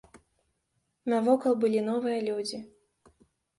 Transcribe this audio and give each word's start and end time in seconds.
Навокал 1.13 1.53
былі 1.65 1.85
новыя 1.91 2.19
людзі. 2.31 2.65